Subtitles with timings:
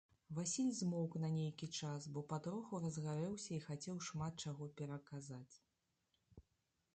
[0.35, 5.55] Васіль змоўк на нейкі час, бо патроху разгарэўся і хацеў шмат чаго пераказаць.